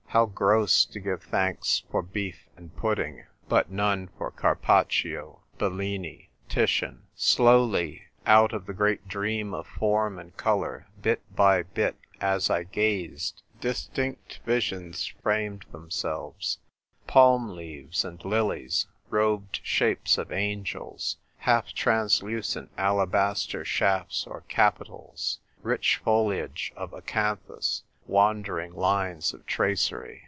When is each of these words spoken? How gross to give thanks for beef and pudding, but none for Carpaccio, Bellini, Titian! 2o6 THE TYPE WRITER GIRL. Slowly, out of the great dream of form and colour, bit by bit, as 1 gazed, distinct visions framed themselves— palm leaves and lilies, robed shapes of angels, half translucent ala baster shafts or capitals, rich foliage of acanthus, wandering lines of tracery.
How 0.13 0.25
gross 0.25 0.83
to 0.87 0.99
give 0.99 1.23
thanks 1.23 1.83
for 1.89 2.01
beef 2.01 2.45
and 2.57 2.75
pudding, 2.75 3.27
but 3.47 3.71
none 3.71 4.09
for 4.17 4.29
Carpaccio, 4.29 5.39
Bellini, 5.57 6.29
Titian! 6.49 6.87
2o6 6.87 6.91
THE 6.91 6.91
TYPE 6.91 6.91
WRITER 6.91 6.97
GIRL. 6.97 7.15
Slowly, 7.15 8.01
out 8.25 8.53
of 8.53 8.65
the 8.65 8.73
great 8.73 9.07
dream 9.07 9.53
of 9.53 9.67
form 9.67 10.19
and 10.19 10.35
colour, 10.35 10.87
bit 11.01 11.21
by 11.33 11.63
bit, 11.63 11.95
as 12.19 12.49
1 12.49 12.67
gazed, 12.73 13.41
distinct 13.61 14.41
visions 14.45 15.05
framed 15.23 15.63
themselves— 15.71 16.57
palm 17.07 17.51
leaves 17.51 18.03
and 18.03 18.19
lilies, 18.25 18.87
robed 19.09 19.61
shapes 19.63 20.17
of 20.17 20.29
angels, 20.29 21.15
half 21.37 21.71
translucent 21.71 22.69
ala 22.77 23.07
baster 23.07 23.63
shafts 23.63 24.27
or 24.27 24.41
capitals, 24.49 25.39
rich 25.61 25.95
foliage 26.03 26.73
of 26.75 26.91
acanthus, 26.91 27.83
wandering 28.07 28.73
lines 28.73 29.31
of 29.31 29.45
tracery. 29.45 30.19